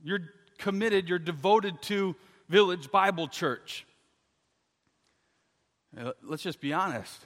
[0.02, 0.22] You're
[0.58, 2.16] committed, you're devoted to
[2.48, 3.86] Village Bible Church.
[6.24, 7.26] Let's just be honest.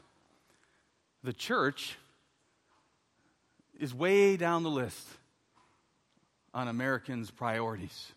[1.24, 1.98] The church
[3.80, 5.08] is way down the list
[6.54, 8.12] on Americans' priorities.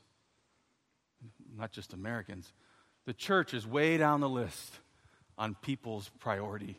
[1.56, 2.52] Not just Americans.
[3.06, 4.78] The church is way down the list
[5.36, 6.76] on people's priorities.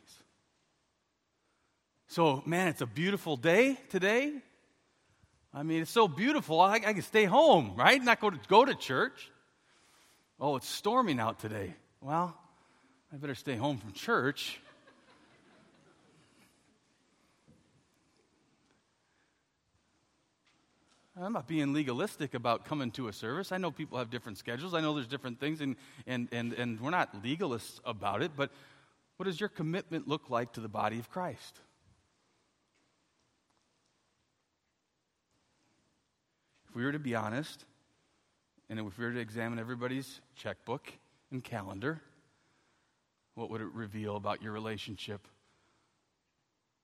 [2.08, 4.32] So, man, it's a beautiful day today.
[5.54, 6.60] I mean, it's so beautiful.
[6.60, 8.02] I, I can stay home, right?
[8.02, 9.30] Not go to, go to church.
[10.40, 11.74] Oh, it's storming out today.
[12.00, 12.36] Well,
[13.12, 14.58] I better stay home from church.
[21.20, 23.52] I'm not being legalistic about coming to a service.
[23.52, 24.72] I know people have different schedules.
[24.72, 28.50] I know there's different things, and, and, and, and we're not legalists about it, but
[29.18, 31.60] what does your commitment look like to the body of Christ?
[36.70, 37.66] If we were to be honest,
[38.70, 40.90] and if we were to examine everybody's checkbook
[41.30, 42.00] and calendar,
[43.34, 45.26] what would it reveal about your relationship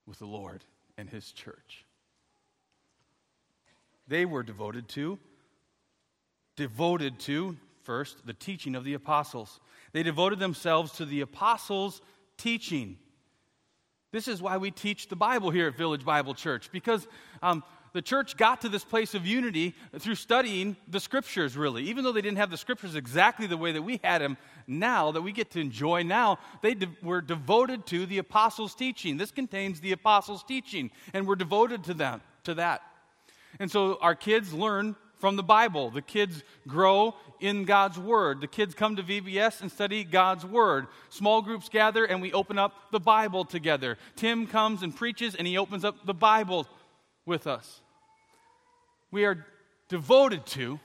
[0.07, 0.65] with the Lord
[0.97, 1.85] and His church?
[4.07, 5.19] They were devoted to,
[6.57, 9.61] devoted to, first, the teaching of the apostles.
[9.93, 12.01] They devoted themselves to the apostles'
[12.39, 12.97] teaching.
[14.11, 17.07] This is why we teach the Bible here at Village Bible Church, because
[17.43, 21.85] um, the church got to this place of unity through studying the scriptures, really.
[21.85, 25.11] Even though they didn't have the scriptures exactly the way that we had them now,
[25.13, 29.17] that we get to enjoy now, they de- were devoted to the apostles' teaching.
[29.17, 32.83] This contains the apostles' teaching, and we're devoted to them, to that.
[33.59, 35.91] And so our kids learn from the Bible.
[35.91, 38.41] The kids grow in God's Word.
[38.41, 40.87] The kids come to VBS and study God's Word.
[41.09, 43.99] Small groups gather and we open up the Bible together.
[44.17, 46.67] Tim comes and preaches and he opens up the Bible
[47.29, 47.81] with us.
[49.13, 49.47] We are
[49.89, 50.81] devoted to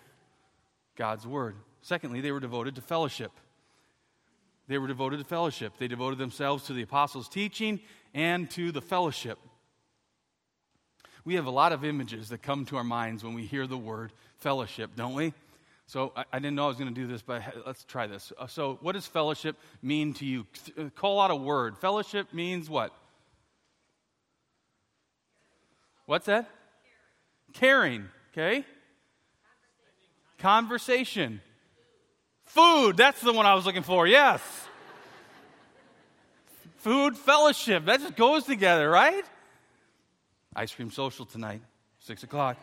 [0.96, 1.56] God's Word.
[1.82, 3.32] Secondly, they were devoted to fellowship.
[4.68, 5.74] They were devoted to fellowship.
[5.78, 7.80] They devoted themselves to the apostles' teaching
[8.14, 9.40] and to the fellowship.
[11.26, 13.78] We have a lot of images that come to our minds when we hear the
[13.78, 15.34] word fellowship, don't we?
[15.88, 18.32] So I, I didn't know I was going to do this, but let's try this.
[18.38, 20.46] Uh, so, what does fellowship mean to you?
[20.96, 21.78] Call out a word.
[21.78, 22.94] Fellowship means what?
[26.06, 26.50] What's that?
[27.54, 28.66] Caring, okay?
[30.40, 31.42] Conversation.
[32.46, 34.42] Food, that's the one I was looking for, yes.
[36.78, 39.24] Food, fellowship, that just goes together, right?
[40.56, 41.62] Ice cream social tonight,
[42.00, 42.58] 6 o'clock.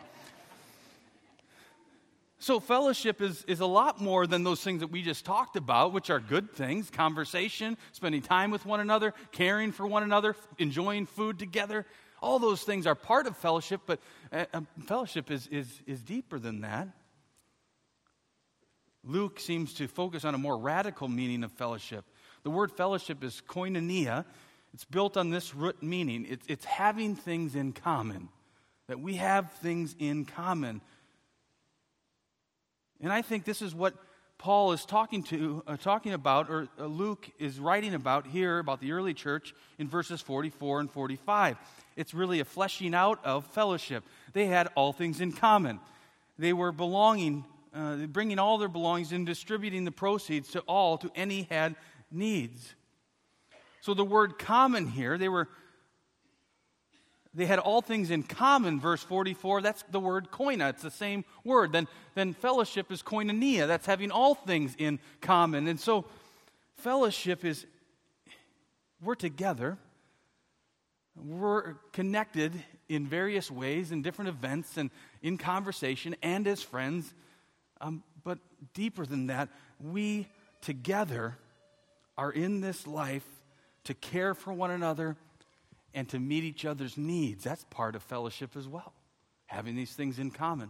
[2.37, 5.93] So, fellowship is, is a lot more than those things that we just talked about,
[5.93, 11.05] which are good things conversation, spending time with one another, caring for one another, enjoying
[11.05, 11.85] food together.
[12.21, 13.99] All those things are part of fellowship, but
[14.31, 16.87] uh, um, fellowship is, is, is deeper than that.
[19.03, 22.05] Luke seems to focus on a more radical meaning of fellowship.
[22.43, 24.25] The word fellowship is koinonia,
[24.73, 28.29] it's built on this root meaning it's, it's having things in common,
[28.87, 30.81] that we have things in common.
[33.01, 33.95] And I think this is what
[34.37, 38.79] Paul is talking to uh, talking about or uh, Luke is writing about here about
[38.79, 41.57] the early church in verses 44 and 45.
[41.95, 44.03] It's really a fleshing out of fellowship.
[44.33, 45.79] They had all things in common.
[46.37, 51.09] They were belonging uh, bringing all their belongings and distributing the proceeds to all to
[51.15, 51.75] any had
[52.11, 52.75] needs.
[53.79, 55.47] So the word common here, they were
[57.33, 59.61] they had all things in common, verse 44.
[59.61, 60.71] That's the word koina.
[60.71, 61.71] It's the same word.
[61.71, 63.67] Then, then fellowship is koinonia.
[63.67, 65.69] That's having all things in common.
[65.69, 66.05] And so
[66.75, 67.65] fellowship is
[69.01, 69.77] we're together.
[71.15, 72.53] We're connected
[72.87, 74.89] in various ways, in different events, and
[75.21, 77.13] in conversation, and as friends.
[77.79, 78.39] Um, but
[78.73, 80.27] deeper than that, we
[80.61, 81.37] together
[82.17, 83.25] are in this life
[83.85, 85.17] to care for one another,
[85.93, 87.43] and to meet each other's needs.
[87.43, 88.93] That's part of fellowship as well,
[89.47, 90.69] having these things in common.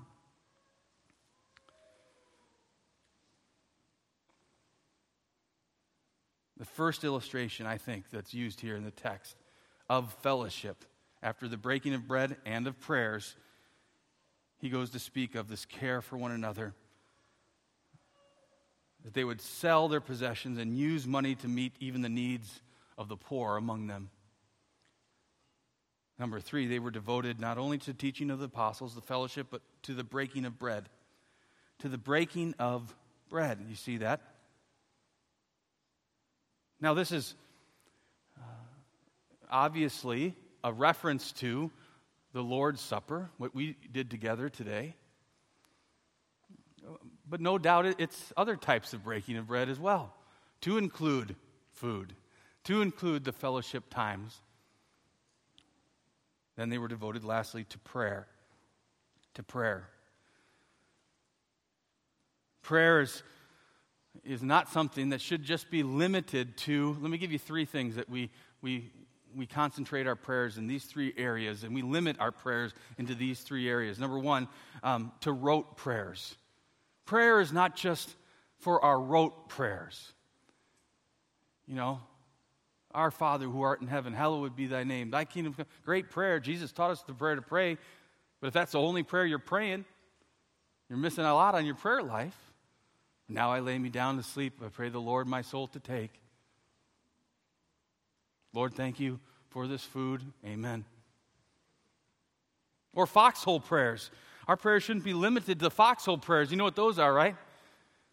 [6.58, 9.36] The first illustration, I think, that's used here in the text
[9.92, 10.86] of fellowship
[11.22, 13.36] after the breaking of bread and of prayers,
[14.58, 16.74] he goes to speak of this care for one another.
[19.04, 22.62] That they would sell their possessions and use money to meet even the needs
[22.98, 24.10] of the poor among them.
[26.18, 29.62] Number three, they were devoted not only to teaching of the apostles, the fellowship, but
[29.84, 30.88] to the breaking of bread.
[31.80, 32.96] To the breaking of
[33.28, 33.58] bread.
[33.68, 34.22] You see that?
[36.80, 37.36] Now, this is
[39.52, 41.72] obviously a reference to
[42.34, 44.96] the Lord's Supper, what we did together today.
[47.30, 50.14] But no doubt it's other types of breaking of bread as well,
[50.62, 51.36] to include
[51.74, 52.14] food
[52.66, 54.40] to include the fellowship times.
[56.56, 58.28] Then they were devoted, lastly, to prayer.
[59.36, 59.90] To prayer.
[62.62, 63.24] Prayer is,
[64.24, 66.98] is not something that should just be limited to.
[67.00, 68.30] Let me give you three things that we,
[68.62, 68.92] we,
[69.36, 73.42] we concentrate our prayers in these three areas, and we limit our prayers into these
[73.42, 74.00] three areas.
[74.00, 74.48] Number one,
[74.84, 76.36] um, to rote prayers.
[77.06, 78.16] Prayer is not just
[78.60, 80.14] for our rote prayers.
[81.68, 82.00] You know,
[82.94, 85.12] our Father who art in heaven, hallowed be thy name.
[85.12, 85.66] Thy kingdom come.
[85.86, 86.40] Great prayer.
[86.40, 87.78] Jesus taught us the prayer to pray.
[88.40, 89.86] But if that's the only prayer you're praying,
[90.92, 92.36] You're missing a lot on your prayer life.
[93.30, 94.60] Now I lay me down to sleep.
[94.62, 96.12] I pray the Lord my soul to take.
[98.54, 100.22] Lord, thank you for this food.
[100.46, 100.86] Amen.
[102.94, 104.12] Or foxhole prayers.
[104.48, 106.52] Our prayers shouldn't be limited to foxhole prayers.
[106.52, 107.36] You know what those are, right?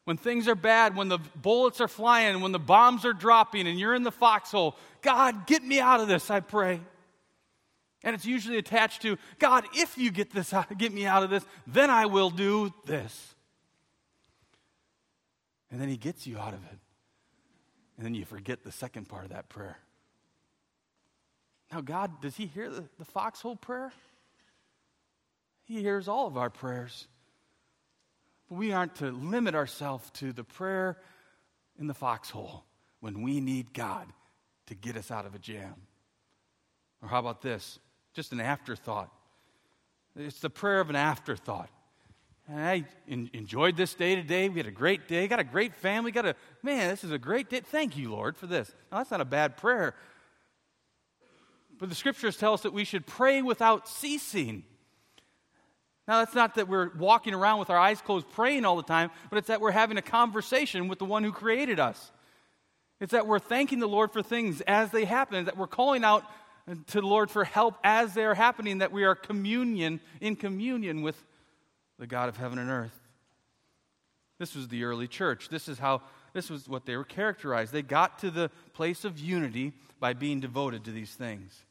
[0.04, 3.78] When things are bad, when the bullets are flying, when the bombs are dropping, and
[3.78, 6.80] you're in the foxhole, God, get me out of this, I pray.
[8.04, 11.44] And it's usually attached to, God, if you get, this get me out of this,
[11.66, 13.34] then I will do this.
[15.70, 16.78] And then He gets you out of it.
[17.96, 19.78] And then you forget the second part of that prayer.
[21.72, 23.92] Now, God, does He hear the, the foxhole prayer?
[25.64, 27.06] He hears all of our prayers.
[28.48, 30.96] But we aren't to limit ourselves to the prayer
[31.78, 32.64] in the foxhole
[33.00, 34.06] when we need God
[34.66, 35.74] to get us out of a jam.
[37.02, 37.78] Or how about this?
[38.14, 39.10] Just an afterthought.
[40.16, 41.70] It's the prayer of an afterthought.
[42.48, 44.48] And I in, enjoyed this day today.
[44.48, 45.28] We had a great day.
[45.28, 46.10] Got a great family.
[46.10, 46.88] Got a man.
[46.88, 47.60] This is a great day.
[47.60, 48.74] Thank you, Lord, for this.
[48.90, 49.94] Now that's not a bad prayer.
[51.78, 54.64] But the scriptures tell us that we should pray without ceasing.
[56.08, 59.10] Now, that's not that we're walking around with our eyes closed praying all the time,
[59.28, 62.12] but it's that we're having a conversation with the one who created us.
[62.98, 66.24] It's that we're thanking the Lord for things as they happen, that we're calling out
[66.88, 71.02] to the Lord for help as they are happening, that we are communion in communion
[71.02, 71.22] with
[71.98, 72.98] the God of heaven and earth.
[74.38, 75.48] This was the early church.
[75.48, 77.72] This is how this was what they were characterized.
[77.72, 81.64] They got to the place of unity by being devoted to these things.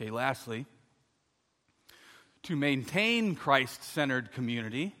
[0.00, 0.64] Okay, lastly,
[2.44, 4.94] to maintain Christ centered community,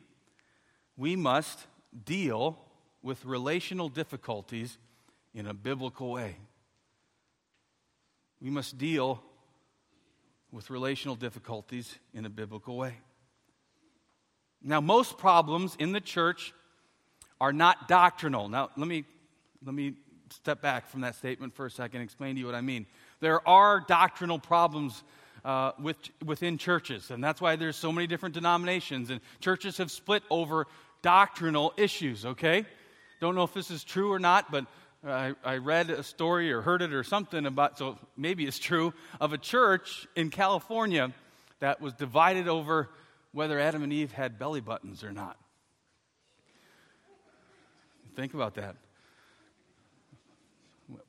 [0.96, 1.66] we must
[2.04, 2.58] deal
[3.00, 4.76] with relational difficulties
[5.34, 6.36] in a biblical way.
[8.40, 9.22] We must deal
[10.50, 12.94] with relational difficulties in a biblical way.
[14.62, 16.52] Now, most problems in the church
[17.40, 18.48] are not doctrinal.
[18.48, 19.04] Now, let me,
[19.64, 19.94] let me
[20.30, 22.86] step back from that statement for a second and explain to you what I mean.
[23.20, 25.02] There are doctrinal problems
[25.44, 27.10] uh, with, within churches.
[27.10, 29.10] And that's why there's so many different denominations.
[29.10, 30.66] And churches have split over
[31.02, 32.64] doctrinal issues, okay?
[33.20, 34.66] Don't know if this is true or not, but
[35.06, 38.92] I, I read a story or heard it or something about, so maybe it's true,
[39.20, 41.12] of a church in California
[41.60, 42.90] that was divided over
[43.32, 45.36] whether Adam and Eve had belly buttons or not.
[48.16, 48.76] Think about that.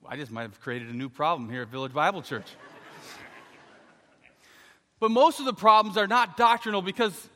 [0.06, 2.46] I just might have created a new problem here at Village Bible Church.
[4.98, 7.28] But most of the problems are not doctrinal because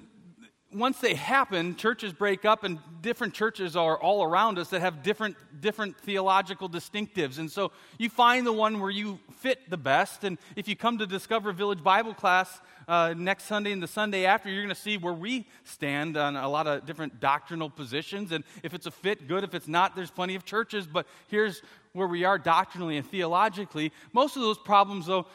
[0.71, 5.03] once they happen, churches break up, and different churches are all around us that have
[5.03, 7.39] different, different theological distinctives.
[7.39, 10.25] And so you find the one where you fit the best.
[10.25, 14.27] And if you come to Discover Village Bible class uh, next Sunday and the Sunday
[14.27, 18.33] after, you're going to see where we stand on a lot of different doctrinal positions.
[18.33, 19.45] And if it's a fit, good.
[19.45, 20.87] If it's not, there's plenty of churches.
[20.87, 21.63] But here's
[21.95, 23.93] where we are doctrinally and theologically.
[24.13, 25.27] Most of those problems, though,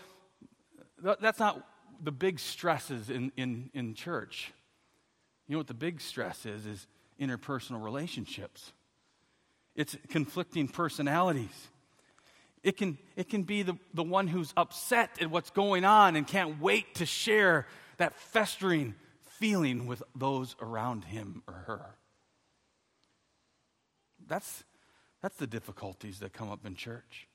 [1.02, 1.66] that's not
[2.04, 4.54] the big stresses in, in, in church.
[5.48, 6.66] You know what the big stress is?
[6.66, 6.86] Is
[7.20, 8.72] interpersonal relationships.
[9.76, 11.68] It's conflicting personalities.
[12.62, 16.28] It can, it can be the, the one who's upset at what's going on and
[16.28, 17.66] can't wait to share
[17.98, 21.96] that festering feeling with those around him or her.
[24.28, 24.64] That's,
[25.22, 27.28] that's the difficulties that come up in church.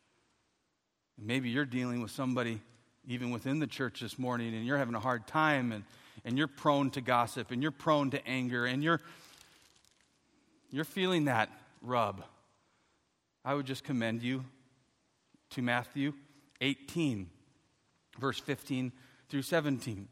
[1.18, 2.60] Maybe you're dealing with somebody
[3.06, 5.84] even within the church this morning and you're having a hard time and,
[6.24, 9.00] and you're prone to gossip and you're prone to anger and you're,
[10.70, 11.50] you're feeling that
[11.82, 12.24] rub,
[13.44, 14.44] I would just commend you
[15.50, 16.14] to Matthew
[16.60, 17.28] 18,
[18.18, 18.90] verse 15
[19.28, 20.08] through 17.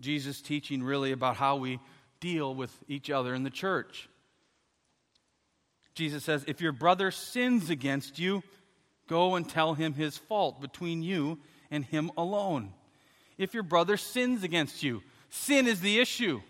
[0.00, 1.78] Jesus teaching really about how we
[2.18, 4.08] deal with each other in the church.
[5.94, 8.42] Jesus says, If your brother sins against you,
[9.06, 11.38] Go and tell him his fault between you
[11.70, 12.72] and him alone.
[13.36, 16.40] If your brother sins against you, sin is the issue.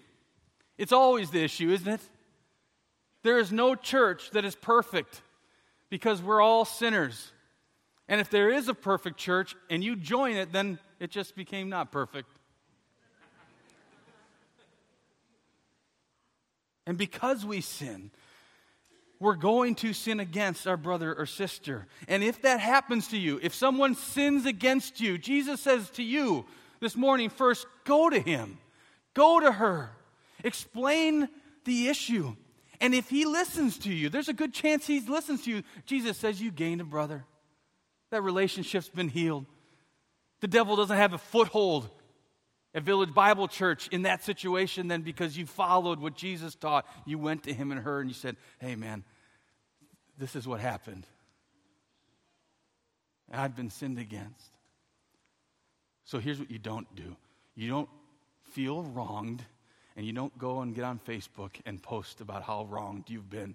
[0.79, 2.01] It's always the issue, isn't it?
[3.23, 5.23] There is no church that is perfect
[5.88, 7.33] because we're all sinners.
[8.07, 11.69] And if there is a perfect church and you join it, then it just became
[11.69, 12.29] not perfect.
[16.87, 18.11] And because we sin,
[19.25, 21.87] we're going to sin against our brother or sister.
[22.06, 26.44] And if that happens to you, if someone sins against you, Jesus says to you
[26.81, 28.58] this morning first, go to him,
[29.14, 29.90] go to her,
[30.44, 31.29] explain
[31.64, 32.37] the issue.
[32.81, 35.62] And if he listens to you, there's a good chance he listens to you.
[35.87, 37.25] Jesus says you gained a brother.
[38.10, 39.46] That relationship's been healed.
[40.40, 41.88] The devil doesn't have a foothold
[42.75, 46.87] at Village Bible Church in that situation then because you followed what Jesus taught.
[47.06, 49.04] You went to him and her and you said, Hey, man,
[50.19, 51.06] this is what happened.
[53.33, 54.50] I've been sinned against.
[56.04, 57.17] So here's what you don't do
[57.56, 57.88] you don't
[58.52, 59.42] feel wronged,
[59.96, 63.54] and you don't go and get on Facebook and post about how wronged you've been.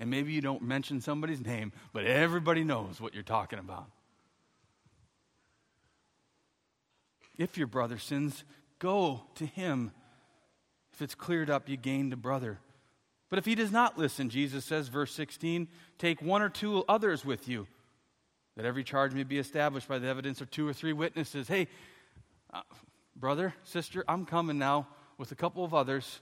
[0.00, 3.90] And maybe you don't mention somebody's name, but everybody knows what you're talking about.
[7.36, 8.44] If your brother sins,
[8.78, 9.92] go to him.
[10.92, 12.58] If it's cleared up, you gained a brother.
[13.30, 15.68] But if he does not listen, Jesus says, verse 16,
[15.98, 17.66] take one or two others with you,
[18.56, 21.46] that every charge may be established by the evidence of two or three witnesses.
[21.46, 21.68] Hey,
[22.52, 22.62] uh,
[23.14, 26.20] brother, sister, I'm coming now with a couple of others,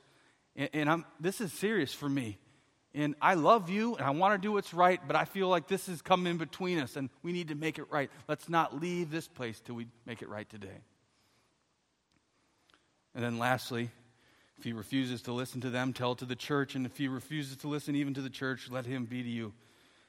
[0.57, 2.39] and, and I'm, this is serious for me.
[2.93, 5.69] And I love you, and I want to do what's right, but I feel like
[5.69, 8.11] this has come in between us, and we need to make it right.
[8.27, 10.81] Let's not leave this place till we make it right today.
[13.15, 13.91] And then lastly,
[14.59, 16.75] if he refuses to listen to them, tell it to the church.
[16.75, 19.53] And if he refuses to listen even to the church, let him be to you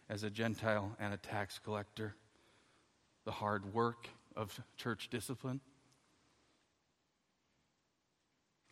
[0.09, 2.15] as a Gentile and a tax collector.
[3.25, 5.59] The hard work of church discipline.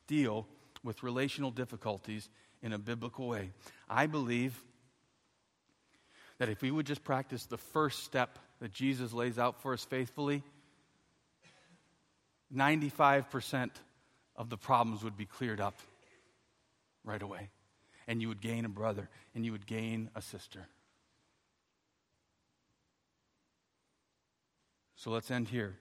[0.08, 0.48] Deal
[0.84, 2.30] with relational difficulties
[2.62, 3.52] in a biblical way.
[3.90, 4.64] I believe
[6.38, 9.84] that if we would just practice the first step that Jesus lays out for us
[9.84, 10.44] faithfully,
[12.56, 13.72] 95%
[14.36, 15.80] of the problems would be cleared up
[17.04, 17.50] right away.
[18.08, 20.68] And you would gain a brother and you would gain a sister.
[24.96, 25.76] So let's end here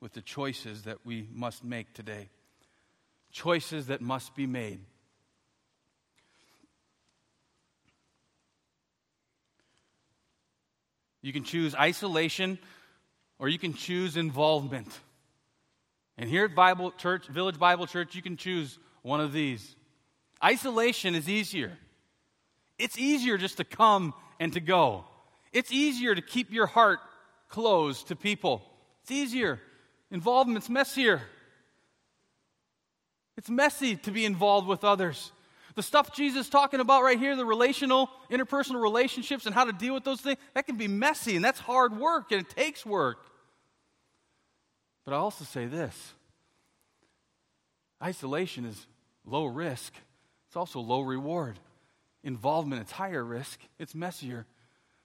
[0.00, 2.28] with the choices that we must make today.
[3.30, 4.80] Choices that must be made.
[11.22, 12.58] You can choose isolation
[13.38, 14.88] or you can choose involvement.
[16.18, 19.76] And here at Bible Church, Village Bible Church, you can choose one of these.
[20.44, 21.78] Isolation is easier.
[22.78, 25.04] It's easier just to come and to go.
[25.52, 27.00] It's easier to keep your heart
[27.48, 28.62] closed to people.
[29.02, 29.60] It's easier.
[30.10, 31.22] Involvement's messier.
[33.36, 35.32] It's messy to be involved with others.
[35.74, 39.72] The stuff Jesus is talking about right here, the relational, interpersonal relationships and how to
[39.72, 42.84] deal with those things, that can be messy and that's hard work and it takes
[42.84, 43.18] work.
[45.04, 46.12] But I also say this
[48.02, 48.86] isolation is
[49.24, 49.92] low risk,
[50.48, 51.58] it's also low reward.
[52.24, 54.46] Involvement, it's higher risk, it's messier,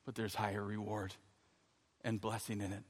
[0.06, 1.14] but there's higher reward
[2.04, 2.84] and blessing in it.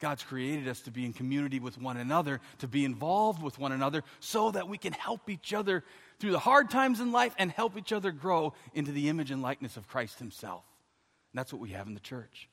[0.00, 3.70] God's created us to be in community with one another, to be involved with one
[3.70, 5.84] another, so that we can help each other
[6.18, 9.42] through the hard times in life and help each other grow into the image and
[9.42, 10.64] likeness of Christ Himself.
[11.32, 12.48] And that's what we have in the church.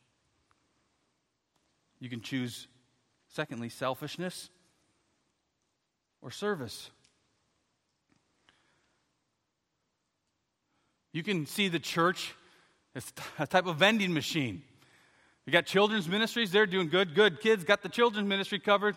[2.00, 2.68] You can choose
[3.30, 4.50] Secondly, selfishness
[6.22, 6.90] or service.
[11.14, 12.34] You can see the church
[12.96, 14.62] as a type of vending machine.
[15.46, 17.16] You got children's ministries, they're doing good.
[17.16, 17.42] Good.
[17.42, 18.96] Kids got the children's ministry covered.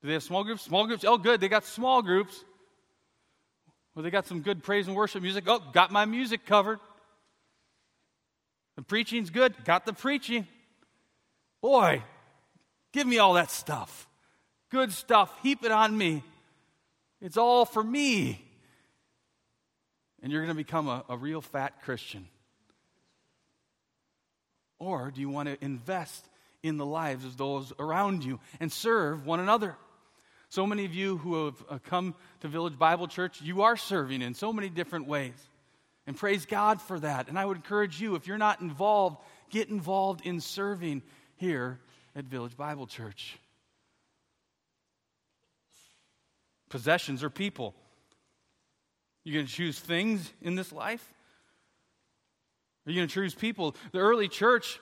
[0.00, 0.62] Do they have small groups?
[0.62, 1.04] Small groups?
[1.04, 1.40] Oh, good.
[1.40, 2.42] They got small groups.
[3.94, 5.44] Well, they got some good praise and worship music.
[5.46, 6.78] Oh, got my music covered.
[8.76, 9.54] The preaching's good.
[9.64, 10.46] Got the preaching.
[11.60, 12.02] Boy,
[12.92, 14.08] give me all that stuff.
[14.70, 15.32] Good stuff.
[15.42, 16.22] Heap it on me.
[17.20, 18.44] It's all for me.
[20.22, 22.26] And you're going to become a, a real fat Christian.
[24.78, 26.26] Or do you want to invest
[26.62, 29.76] in the lives of those around you and serve one another?
[30.48, 34.22] So many of you who have uh, come to Village Bible Church, you are serving
[34.22, 35.34] in so many different ways.
[36.06, 37.28] And praise God for that.
[37.28, 39.18] And I would encourage you, if you're not involved,
[39.50, 41.02] get involved in serving
[41.40, 41.80] here
[42.14, 43.38] at Village Bible Church.
[46.68, 47.74] Possessions or people.
[49.24, 51.14] You're going to choose things in this life?
[52.86, 53.74] Are you going to choose people?
[53.92, 54.78] The early church,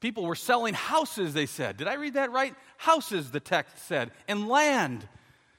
[0.00, 1.78] people were selling houses, they said.
[1.78, 2.54] Did I read that right?
[2.76, 5.08] Houses, the text said, and land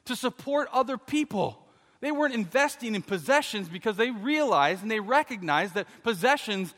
[0.05, 1.65] to support other people.
[1.99, 6.75] They weren't investing in possessions because they realized and they recognized that possessions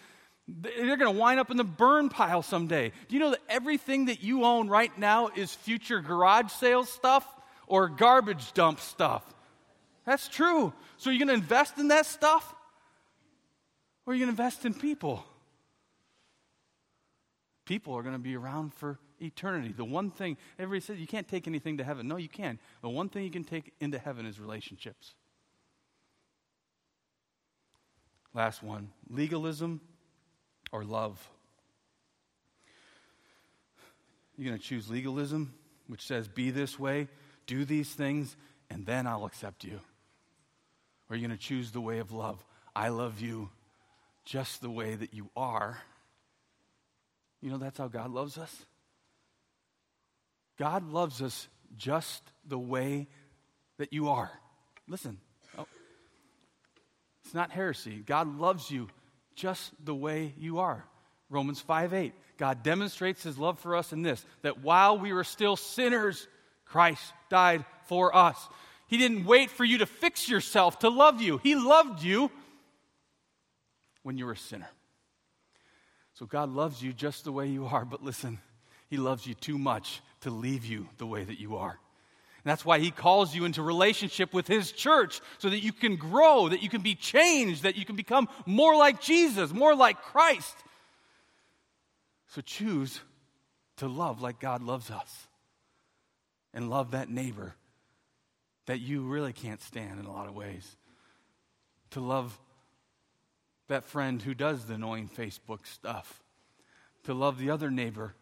[0.48, 2.92] they're going to wind up in the burn pile someday.
[3.08, 7.26] Do you know that everything that you own right now is future garage sales stuff
[7.68, 9.24] or garbage dump stuff?
[10.06, 10.72] That's true.
[10.98, 12.54] So, you're going to invest in that stuff?
[14.06, 15.26] Or are you going to invest in people?
[17.66, 19.74] People are going to be around for eternity.
[19.76, 22.08] The one thing, everybody says you can't take anything to heaven.
[22.08, 22.60] No, you can.
[22.84, 25.16] The one thing you can take into heaven is relationships.
[28.36, 29.82] Last one legalism
[30.72, 31.30] or love?
[34.38, 35.54] You're going to choose legalism
[35.88, 37.08] which says, Be this way,
[37.48, 38.36] do these things,
[38.70, 39.80] and then I'll accept you?
[41.10, 42.44] Or you're you going to choose the way of love?
[42.76, 43.50] I love you
[44.26, 45.78] just the way that you are.
[47.42, 48.66] You know, that's how God loves us.
[50.58, 51.48] God loves us
[51.78, 53.08] just the way
[53.78, 54.32] that you are.
[54.88, 55.20] Listen,
[55.58, 55.68] oh,
[57.24, 58.04] it's not heresy.
[58.06, 58.88] God loves you
[59.36, 60.86] just the way you are.
[61.30, 62.14] Romans 5 8.
[62.38, 66.28] God demonstrates his love for us in this that while we were still sinners,
[66.66, 68.38] Christ died for us.
[68.88, 72.32] He didn't wait for you to fix yourself to love you, He loved you
[74.04, 74.70] when you were a sinner.
[76.14, 78.40] So God loves you just the way you are, but listen,
[78.88, 81.80] He loves you too much to leave you the way that you are.
[82.46, 85.96] And that's why he calls you into relationship with his church so that you can
[85.96, 90.00] grow, that you can be changed, that you can become more like Jesus, more like
[90.00, 90.56] Christ.
[92.28, 93.02] So choose
[93.78, 95.28] to love like God loves us
[96.54, 97.56] and love that neighbor
[98.68, 100.78] that you really can't stand in a lot of ways.
[101.92, 102.40] To love
[103.70, 106.22] that friend who does the annoying Facebook stuff.
[107.06, 108.14] To love the other neighbor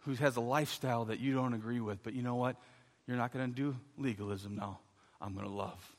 [0.00, 2.02] who has a lifestyle that you don't agree with.
[2.02, 2.56] But you know what?
[3.06, 4.78] You're not going to do legalism now.
[5.20, 5.96] I'm going to love.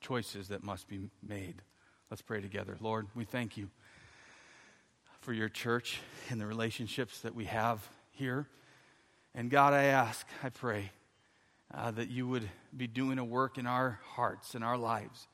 [0.00, 1.62] Choices that must be made.
[2.10, 2.76] Let's pray together.
[2.80, 3.70] Lord, we thank you
[5.20, 6.00] for your church
[6.30, 8.46] and the relationships that we have here.
[9.34, 10.90] And God, I ask, I pray,
[11.72, 15.28] uh, that you would be doing a work in our hearts and our lives,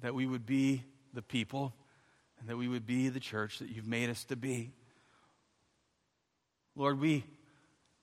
[0.00, 1.74] that we would be the people,
[2.38, 4.70] and that we would be the church that you've made us to be.
[6.76, 7.24] Lord, we,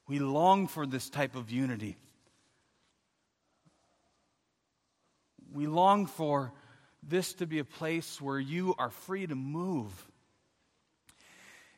[0.07, 1.97] we long for this type of unity.
[5.53, 6.51] We long for
[7.01, 9.91] this to be a place where you are free to move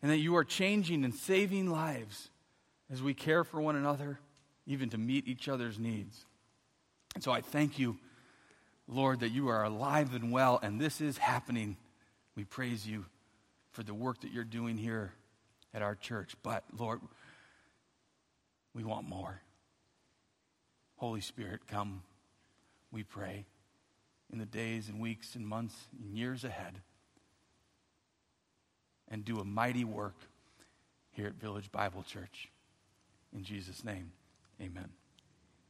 [0.01, 2.29] and that you are changing and saving lives
[2.91, 4.19] as we care for one another,
[4.67, 6.25] even to meet each other's needs.
[7.15, 7.97] And so I thank you,
[8.87, 11.77] Lord, that you are alive and well, and this is happening.
[12.35, 13.05] We praise you
[13.71, 15.11] for the work that you're doing here
[15.73, 16.35] at our church.
[16.43, 17.01] But, Lord,
[18.75, 19.41] we want more.
[20.97, 22.03] Holy Spirit, come,
[22.91, 23.45] we pray,
[24.31, 26.81] in the days and weeks and months and years ahead
[29.07, 30.15] and do a mighty work
[31.11, 32.49] here at Village Bible Church.
[33.33, 34.11] In Jesus' name,
[34.61, 34.89] amen.